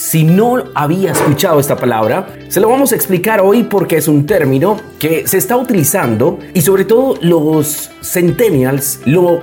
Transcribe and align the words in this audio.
Si 0.00 0.24
no 0.24 0.64
había 0.74 1.12
escuchado 1.12 1.60
esta 1.60 1.76
palabra, 1.76 2.26
se 2.48 2.58
lo 2.58 2.70
vamos 2.70 2.90
a 2.90 2.94
explicar 2.94 3.42
hoy 3.42 3.64
porque 3.64 3.98
es 3.98 4.08
un 4.08 4.24
término 4.24 4.80
que 4.98 5.28
se 5.28 5.36
está 5.36 5.58
utilizando 5.58 6.38
y 6.54 6.62
sobre 6.62 6.86
todo 6.86 7.16
los 7.20 7.90
centennials 8.02 9.00
lo, 9.04 9.42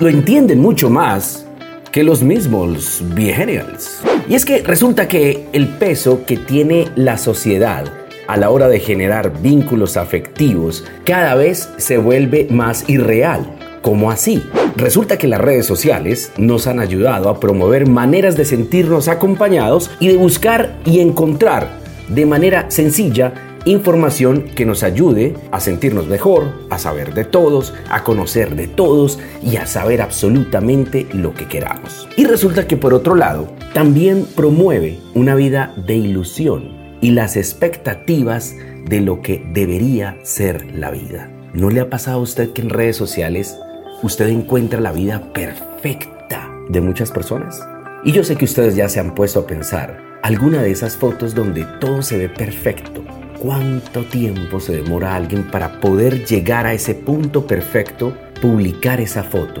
entienden 0.00 0.60
mucho 0.60 0.88
más 0.88 1.44
que 1.92 2.02
los 2.02 2.22
mismos 2.22 3.02
millennials. 3.14 4.00
Y 4.26 4.34
es 4.34 4.46
que 4.46 4.62
resulta 4.62 5.08
que 5.08 5.46
el 5.52 5.68
peso 5.68 6.24
que 6.24 6.38
tiene 6.38 6.88
la 6.96 7.18
sociedad 7.18 7.84
a 8.28 8.38
la 8.38 8.48
hora 8.48 8.66
de 8.66 8.80
generar 8.80 9.42
vínculos 9.42 9.98
afectivos 9.98 10.84
cada 11.04 11.34
vez 11.34 11.68
se 11.76 11.98
vuelve 11.98 12.46
más 12.48 12.88
irreal. 12.88 13.57
¿Cómo 13.88 14.10
así? 14.10 14.42
Resulta 14.76 15.16
que 15.16 15.28
las 15.28 15.40
redes 15.40 15.64
sociales 15.64 16.30
nos 16.36 16.66
han 16.66 16.78
ayudado 16.78 17.30
a 17.30 17.40
promover 17.40 17.88
maneras 17.88 18.36
de 18.36 18.44
sentirnos 18.44 19.08
acompañados 19.08 19.90
y 19.98 20.08
de 20.08 20.18
buscar 20.18 20.76
y 20.84 21.00
encontrar 21.00 21.78
de 22.10 22.26
manera 22.26 22.70
sencilla 22.70 23.32
información 23.64 24.42
que 24.54 24.66
nos 24.66 24.82
ayude 24.82 25.36
a 25.52 25.60
sentirnos 25.60 26.06
mejor, 26.06 26.66
a 26.68 26.78
saber 26.78 27.14
de 27.14 27.24
todos, 27.24 27.72
a 27.88 28.04
conocer 28.04 28.56
de 28.56 28.68
todos 28.68 29.20
y 29.42 29.56
a 29.56 29.66
saber 29.66 30.02
absolutamente 30.02 31.06
lo 31.14 31.32
que 31.32 31.48
queramos. 31.48 32.06
Y 32.18 32.26
resulta 32.26 32.66
que 32.66 32.76
por 32.76 32.92
otro 32.92 33.14
lado, 33.14 33.48
también 33.72 34.26
promueve 34.36 34.98
una 35.14 35.34
vida 35.34 35.72
de 35.86 35.96
ilusión 35.96 36.76
y 37.00 37.12
las 37.12 37.38
expectativas 37.38 38.54
de 38.84 39.00
lo 39.00 39.22
que 39.22 39.42
debería 39.54 40.18
ser 40.24 40.74
la 40.74 40.90
vida. 40.90 41.30
¿No 41.54 41.70
le 41.70 41.80
ha 41.80 41.88
pasado 41.88 42.18
a 42.18 42.22
usted 42.22 42.52
que 42.52 42.60
en 42.60 42.68
redes 42.68 42.94
sociales 42.94 43.56
usted 44.02 44.28
encuentra 44.28 44.80
la 44.80 44.92
vida 44.92 45.32
perfecta 45.32 46.48
de 46.68 46.80
muchas 46.80 47.10
personas? 47.10 47.60
Y 48.04 48.12
yo 48.12 48.22
sé 48.22 48.36
que 48.36 48.44
ustedes 48.44 48.76
ya 48.76 48.88
se 48.88 49.00
han 49.00 49.14
puesto 49.14 49.40
a 49.40 49.46
pensar, 49.46 50.00
alguna 50.22 50.62
de 50.62 50.70
esas 50.70 50.96
fotos 50.96 51.34
donde 51.34 51.64
todo 51.80 52.02
se 52.02 52.16
ve 52.16 52.28
perfecto, 52.28 53.02
¿cuánto 53.38 54.04
tiempo 54.04 54.60
se 54.60 54.76
demora 54.76 55.16
alguien 55.16 55.50
para 55.50 55.80
poder 55.80 56.24
llegar 56.24 56.66
a 56.66 56.74
ese 56.74 56.94
punto 56.94 57.46
perfecto, 57.46 58.16
publicar 58.40 59.00
esa 59.00 59.24
foto, 59.24 59.60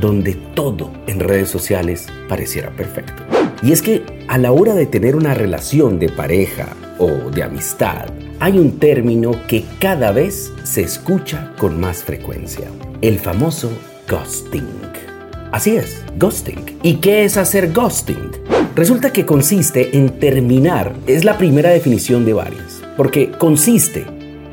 donde 0.00 0.34
todo 0.54 0.90
en 1.06 1.20
redes 1.20 1.48
sociales 1.48 2.08
pareciera 2.28 2.70
perfecto? 2.70 3.22
Y 3.62 3.72
es 3.72 3.82
que 3.82 4.02
a 4.30 4.38
la 4.38 4.52
hora 4.52 4.76
de 4.76 4.86
tener 4.86 5.16
una 5.16 5.34
relación 5.34 5.98
de 5.98 6.08
pareja 6.08 6.68
o 6.98 7.08
de 7.34 7.42
amistad, 7.42 8.06
hay 8.38 8.60
un 8.60 8.78
término 8.78 9.32
que 9.48 9.64
cada 9.80 10.12
vez 10.12 10.52
se 10.62 10.82
escucha 10.82 11.52
con 11.58 11.80
más 11.80 12.04
frecuencia, 12.04 12.68
el 13.00 13.18
famoso 13.18 13.72
ghosting. 14.08 14.68
Así 15.50 15.74
es, 15.74 16.04
ghosting. 16.16 16.78
¿Y 16.84 16.98
qué 16.98 17.24
es 17.24 17.36
hacer 17.36 17.72
ghosting? 17.72 18.30
Resulta 18.76 19.12
que 19.12 19.26
consiste 19.26 19.98
en 19.98 20.20
terminar, 20.20 20.94
es 21.08 21.24
la 21.24 21.36
primera 21.36 21.70
definición 21.70 22.24
de 22.24 22.34
varias, 22.34 22.80
porque 22.96 23.32
consiste 23.32 24.06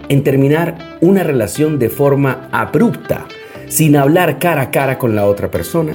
en 0.10 0.24
terminar 0.24 0.98
una 1.02 1.22
relación 1.22 1.78
de 1.78 1.90
forma 1.90 2.50
abrupta, 2.52 3.28
sin 3.68 3.96
hablar 3.96 4.40
cara 4.40 4.64
a 4.64 4.72
cara 4.72 4.98
con 4.98 5.16
la 5.16 5.28
otra 5.28 5.52
persona, 5.52 5.94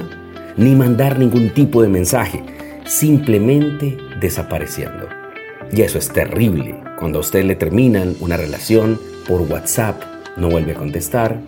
ni 0.55 0.73
mandar 0.73 1.19
ningún 1.19 1.49
tipo 1.49 1.81
de 1.81 1.89
mensaje, 1.89 2.41
simplemente 2.85 3.97
desapareciendo. 4.19 5.07
Y 5.71 5.81
eso 5.81 5.97
es 5.97 6.09
terrible. 6.09 6.75
Cuando 6.99 7.19
a 7.19 7.21
usted 7.21 7.43
le 7.43 7.55
terminan 7.55 8.15
una 8.19 8.37
relación 8.37 8.99
por 9.27 9.41
WhatsApp, 9.41 10.01
no 10.37 10.49
vuelve 10.49 10.73
a 10.73 10.75
contestar, 10.75 11.39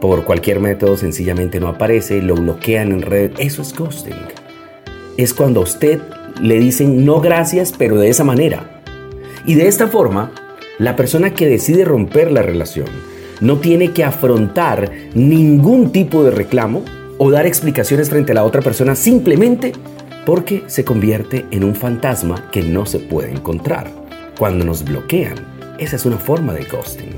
por 0.00 0.24
cualquier 0.24 0.60
método 0.60 0.96
sencillamente 0.96 1.60
no 1.60 1.68
aparece, 1.68 2.20
lo 2.20 2.34
bloquean 2.34 2.92
en 2.92 3.02
red, 3.02 3.32
eso 3.38 3.62
es 3.62 3.74
ghosting. 3.74 4.14
Es 5.16 5.32
cuando 5.32 5.60
a 5.60 5.64
usted 5.64 6.00
le 6.40 6.58
dicen 6.58 7.04
no 7.04 7.20
gracias, 7.20 7.72
pero 7.76 7.96
de 7.96 8.08
esa 8.08 8.24
manera. 8.24 8.82
Y 9.46 9.54
de 9.54 9.68
esta 9.68 9.86
forma, 9.88 10.32
la 10.78 10.96
persona 10.96 11.34
que 11.34 11.46
decide 11.46 11.84
romper 11.84 12.32
la 12.32 12.42
relación 12.42 12.86
no 13.40 13.58
tiene 13.58 13.92
que 13.92 14.04
afrontar 14.04 14.90
ningún 15.14 15.92
tipo 15.92 16.24
de 16.24 16.30
reclamo 16.30 16.84
o 17.18 17.30
dar 17.30 17.46
explicaciones 17.46 18.10
frente 18.10 18.32
a 18.32 18.36
la 18.36 18.44
otra 18.44 18.62
persona 18.62 18.96
simplemente 18.96 19.72
porque 20.26 20.64
se 20.66 20.84
convierte 20.84 21.46
en 21.50 21.64
un 21.64 21.74
fantasma 21.74 22.50
que 22.50 22.62
no 22.62 22.86
se 22.86 22.98
puede 22.98 23.30
encontrar. 23.30 23.90
Cuando 24.38 24.64
nos 24.64 24.84
bloquean, 24.84 25.34
esa 25.78 25.96
es 25.96 26.06
una 26.06 26.18
forma 26.18 26.52
de 26.52 26.64
ghosting. 26.64 27.14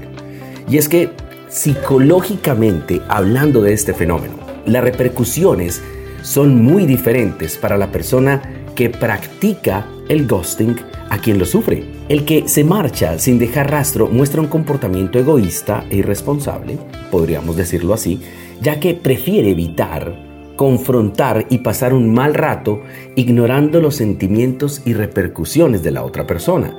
Y 0.68 0.78
es 0.78 0.88
que 0.88 1.10
psicológicamente, 1.48 3.00
hablando 3.08 3.62
de 3.62 3.72
este 3.72 3.94
fenómeno, 3.94 4.34
las 4.66 4.82
repercusiones 4.82 5.82
son 6.22 6.62
muy 6.62 6.86
diferentes 6.86 7.56
para 7.56 7.78
la 7.78 7.92
persona 7.92 8.42
que 8.74 8.90
practica 8.90 9.86
el 10.08 10.26
ghosting 10.26 10.76
a 11.08 11.18
quien 11.18 11.38
lo 11.38 11.46
sufre. 11.46 11.84
El 12.08 12.24
que 12.24 12.48
se 12.48 12.64
marcha 12.64 13.18
sin 13.18 13.38
dejar 13.38 13.70
rastro 13.70 14.08
muestra 14.08 14.40
un 14.40 14.48
comportamiento 14.48 15.18
egoísta 15.18 15.84
e 15.90 15.96
irresponsable, 15.96 16.78
podríamos 17.10 17.56
decirlo 17.56 17.94
así, 17.94 18.20
ya 18.60 18.80
que 18.80 18.94
prefiere 18.94 19.50
evitar 19.50 20.35
confrontar 20.56 21.46
y 21.50 21.58
pasar 21.58 21.94
un 21.94 22.12
mal 22.12 22.34
rato 22.34 22.82
ignorando 23.14 23.80
los 23.80 23.96
sentimientos 23.96 24.82
y 24.84 24.94
repercusiones 24.94 25.82
de 25.82 25.90
la 25.92 26.02
otra 26.02 26.26
persona. 26.26 26.76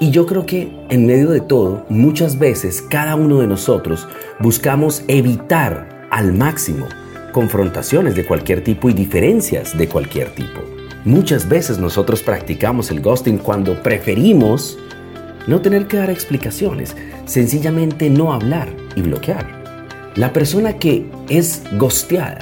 Y 0.00 0.10
yo 0.10 0.26
creo 0.26 0.46
que 0.46 0.70
en 0.88 1.06
medio 1.06 1.30
de 1.30 1.40
todo, 1.40 1.84
muchas 1.88 2.38
veces 2.38 2.82
cada 2.82 3.16
uno 3.16 3.40
de 3.40 3.46
nosotros 3.46 4.08
buscamos 4.38 5.02
evitar 5.08 6.06
al 6.10 6.32
máximo 6.32 6.86
confrontaciones 7.32 8.14
de 8.14 8.24
cualquier 8.24 8.64
tipo 8.64 8.88
y 8.88 8.94
diferencias 8.94 9.76
de 9.76 9.88
cualquier 9.88 10.30
tipo. 10.34 10.60
Muchas 11.04 11.48
veces 11.48 11.78
nosotros 11.78 12.22
practicamos 12.22 12.90
el 12.90 13.00
ghosting 13.00 13.38
cuando 13.38 13.82
preferimos 13.82 14.78
no 15.46 15.60
tener 15.60 15.86
que 15.86 15.96
dar 15.96 16.10
explicaciones, 16.10 16.96
sencillamente 17.24 18.10
no 18.10 18.32
hablar 18.32 18.68
y 18.94 19.02
bloquear. 19.02 19.46
La 20.14 20.32
persona 20.32 20.74
que 20.74 21.06
es 21.28 21.62
ghosteada 21.72 22.38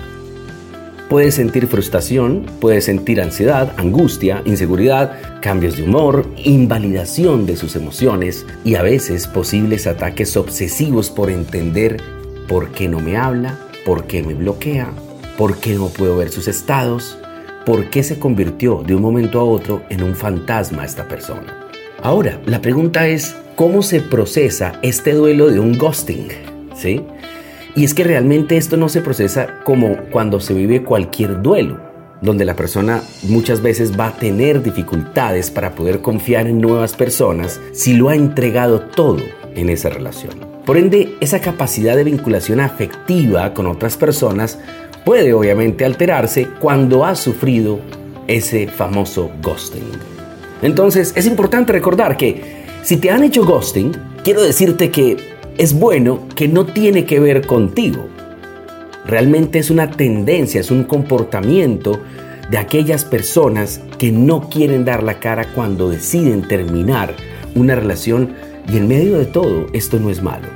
Puede 1.08 1.30
sentir 1.30 1.68
frustración, 1.68 2.46
puede 2.60 2.80
sentir 2.80 3.20
ansiedad, 3.20 3.72
angustia, 3.76 4.42
inseguridad, 4.44 5.40
cambios 5.40 5.76
de 5.76 5.84
humor, 5.84 6.26
invalidación 6.36 7.46
de 7.46 7.56
sus 7.56 7.76
emociones 7.76 8.44
y 8.64 8.74
a 8.74 8.82
veces 8.82 9.28
posibles 9.28 9.86
ataques 9.86 10.36
obsesivos 10.36 11.10
por 11.10 11.30
entender 11.30 11.98
por 12.48 12.72
qué 12.72 12.88
no 12.88 12.98
me 12.98 13.16
habla, 13.16 13.56
por 13.84 14.08
qué 14.08 14.24
me 14.24 14.34
bloquea, 14.34 14.90
por 15.38 15.58
qué 15.58 15.74
no 15.74 15.90
puedo 15.90 16.16
ver 16.16 16.30
sus 16.30 16.48
estados, 16.48 17.16
por 17.64 17.88
qué 17.88 18.02
se 18.02 18.18
convirtió 18.18 18.82
de 18.84 18.96
un 18.96 19.02
momento 19.02 19.38
a 19.38 19.44
otro 19.44 19.82
en 19.90 20.02
un 20.02 20.16
fantasma 20.16 20.84
esta 20.84 21.06
persona. 21.06 21.68
Ahora, 22.02 22.40
la 22.46 22.60
pregunta 22.60 23.06
es, 23.06 23.36
¿cómo 23.54 23.82
se 23.82 24.00
procesa 24.00 24.80
este 24.82 25.12
duelo 25.12 25.50
de 25.50 25.60
un 25.60 25.78
ghosting? 25.78 26.28
¿Sí? 26.74 27.00
Y 27.76 27.84
es 27.84 27.92
que 27.92 28.04
realmente 28.04 28.56
esto 28.56 28.78
no 28.78 28.88
se 28.88 29.02
procesa 29.02 29.60
como 29.62 29.98
cuando 30.10 30.40
se 30.40 30.54
vive 30.54 30.82
cualquier 30.82 31.42
duelo, 31.42 31.78
donde 32.22 32.46
la 32.46 32.56
persona 32.56 33.02
muchas 33.24 33.60
veces 33.60 34.00
va 34.00 34.06
a 34.06 34.16
tener 34.16 34.62
dificultades 34.62 35.50
para 35.50 35.74
poder 35.74 36.00
confiar 36.00 36.46
en 36.46 36.58
nuevas 36.58 36.94
personas 36.94 37.60
si 37.72 37.92
lo 37.92 38.08
ha 38.08 38.16
entregado 38.16 38.80
todo 38.80 39.22
en 39.54 39.68
esa 39.68 39.90
relación. 39.90 40.32
Por 40.64 40.78
ende, 40.78 41.16
esa 41.20 41.40
capacidad 41.40 41.94
de 41.96 42.04
vinculación 42.04 42.60
afectiva 42.60 43.52
con 43.52 43.66
otras 43.66 43.98
personas 43.98 44.58
puede 45.04 45.34
obviamente 45.34 45.84
alterarse 45.84 46.48
cuando 46.58 47.04
ha 47.04 47.14
sufrido 47.14 47.78
ese 48.26 48.68
famoso 48.68 49.30
ghosting. 49.42 49.84
Entonces 50.62 51.12
es 51.14 51.26
importante 51.26 51.74
recordar 51.74 52.16
que 52.16 52.64
si 52.82 52.96
te 52.96 53.10
han 53.10 53.22
hecho 53.22 53.44
ghosting, 53.44 53.92
quiero 54.24 54.42
decirte 54.42 54.90
que 54.90 55.35
es 55.58 55.78
bueno 55.78 56.20
que 56.34 56.48
no 56.48 56.66
tiene 56.66 57.04
que 57.04 57.20
ver 57.20 57.46
contigo. 57.46 58.06
Realmente 59.06 59.58
es 59.58 59.70
una 59.70 59.90
tendencia, 59.90 60.60
es 60.60 60.70
un 60.70 60.84
comportamiento 60.84 62.00
de 62.50 62.58
aquellas 62.58 63.04
personas 63.04 63.80
que 63.98 64.12
no 64.12 64.48
quieren 64.48 64.84
dar 64.84 65.02
la 65.02 65.18
cara 65.18 65.46
cuando 65.54 65.88
deciden 65.88 66.42
terminar 66.42 67.14
una 67.54 67.74
relación 67.74 68.34
y 68.72 68.76
en 68.76 68.88
medio 68.88 69.18
de 69.18 69.26
todo 69.26 69.66
esto 69.72 69.98
no 69.98 70.10
es 70.10 70.22
malo. 70.22 70.48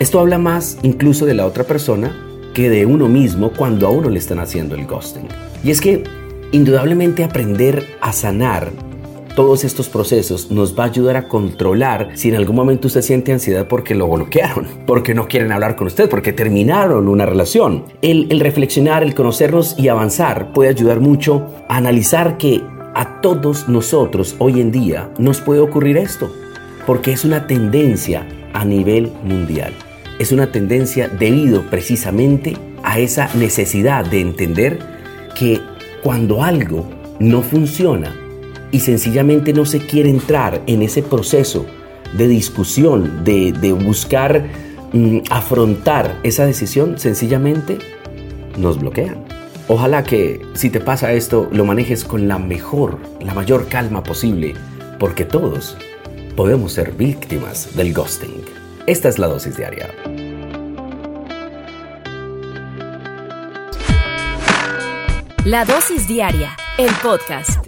Esto 0.00 0.18
habla 0.20 0.38
más 0.38 0.78
incluso 0.82 1.26
de 1.26 1.34
la 1.34 1.46
otra 1.46 1.64
persona 1.64 2.14
que 2.54 2.70
de 2.70 2.86
uno 2.86 3.08
mismo 3.08 3.52
cuando 3.52 3.86
a 3.86 3.90
uno 3.90 4.08
le 4.08 4.18
están 4.18 4.38
haciendo 4.38 4.74
el 4.74 4.86
ghosting. 4.86 5.28
Y 5.62 5.70
es 5.70 5.80
que 5.80 6.04
indudablemente 6.52 7.24
aprender 7.24 7.84
a 8.00 8.12
sanar 8.12 8.70
todos 9.38 9.62
estos 9.62 9.88
procesos 9.88 10.50
nos 10.50 10.76
va 10.76 10.82
a 10.82 10.86
ayudar 10.88 11.16
a 11.16 11.28
controlar 11.28 12.10
si 12.14 12.28
en 12.28 12.34
algún 12.34 12.56
momento 12.56 12.88
usted 12.88 13.02
siente 13.02 13.32
ansiedad 13.32 13.68
porque 13.68 13.94
lo 13.94 14.08
bloquearon, 14.08 14.66
porque 14.84 15.14
no 15.14 15.28
quieren 15.28 15.52
hablar 15.52 15.76
con 15.76 15.86
usted, 15.86 16.10
porque 16.10 16.32
terminaron 16.32 17.06
una 17.06 17.24
relación. 17.24 17.84
El, 18.02 18.40
reflexionar, 18.40 19.04
el 19.04 19.14
conocernos 19.14 19.78
y 19.78 19.86
avanzar 19.86 20.52
puede 20.52 20.70
ayudar 20.70 20.98
mucho 20.98 21.46
a 21.68 21.76
analizar 21.76 22.36
que 22.36 22.64
a 22.96 23.20
todos 23.20 23.68
nosotros 23.68 24.34
hoy 24.40 24.60
en 24.60 24.72
día 24.72 25.08
nos 25.18 25.40
puede 25.40 25.60
ocurrir 25.60 25.98
esto, 25.98 26.34
porque 26.84 27.12
es 27.12 27.24
una 27.24 27.46
tendencia 27.46 28.26
a 28.54 28.64
nivel 28.64 29.12
mundial. 29.22 29.72
Es 30.18 30.32
una 30.32 30.50
tendencia 30.50 31.06
debido 31.06 31.62
precisamente 31.70 32.56
a 32.82 32.98
esa 32.98 33.32
necesidad 33.34 34.04
de 34.04 34.20
entender 34.20 34.80
que 35.38 35.60
cuando 36.02 36.42
algo 36.42 36.90
no 37.20 37.42
funciona, 37.42 38.16
y 38.70 38.80
sencillamente 38.80 39.52
no 39.52 39.64
se 39.64 39.80
quiere 39.80 40.10
entrar 40.10 40.62
en 40.66 40.82
ese 40.82 41.02
proceso 41.02 41.66
de 42.16 42.28
discusión, 42.28 43.24
de, 43.24 43.52
buscar 43.72 44.46
mm, 44.92 45.18
afrontar 45.30 46.18
esa 46.22 46.46
decisión, 46.46 46.98
sencillamente 46.98 47.78
nos 48.56 48.78
bloquean. 48.78 49.24
Ojalá 49.68 50.02
que 50.02 50.40
si 50.54 50.70
te 50.70 50.80
pasa 50.80 51.12
esto 51.12 51.48
lo 51.52 51.64
manejes 51.64 52.04
con 52.04 52.26
la 52.26 52.38
mejor, 52.38 52.98
la 53.20 53.34
mayor 53.34 53.68
calma 53.68 54.02
posible, 54.02 54.54
porque 54.98 55.24
todos 55.24 55.76
podemos 56.36 56.72
ser 56.72 56.92
víctimas 56.92 57.76
del 57.76 57.92
ghosting. 57.92 58.42
Esta 58.86 59.08
es 59.08 59.18
la 59.18 59.26
dosis 59.26 59.56
diaria. 59.56 59.90
La 65.44 65.64
dosis 65.64 66.06
diaria 66.06 66.56
El 66.78 66.90
podcast. 67.02 67.67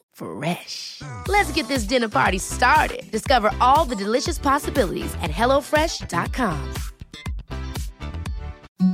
Fresh. 0.21 1.01
Let's 1.27 1.51
get 1.53 1.67
this 1.67 1.83
dinner 1.83 2.09
party 2.09 2.37
started. 2.37 3.09
Discover 3.11 3.51
all 3.59 3.85
the 3.85 3.95
delicious 3.95 4.37
possibilities 4.37 5.13
at 5.21 5.31
HelloFresh.com. 5.31 6.73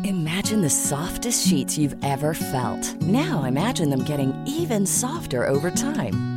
Imagine 0.03 0.61
the 0.61 0.69
softest 0.69 1.47
sheets 1.47 1.77
you've 1.77 1.95
ever 2.03 2.33
felt. 2.33 3.01
Now 3.03 3.43
imagine 3.43 3.89
them 3.89 4.03
getting 4.03 4.33
even 4.47 4.85
softer 4.85 5.45
over 5.45 5.71
time. 5.71 6.36